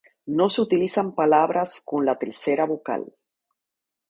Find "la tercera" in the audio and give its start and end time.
2.07-2.65